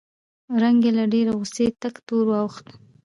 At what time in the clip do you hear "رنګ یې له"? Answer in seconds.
0.61-1.03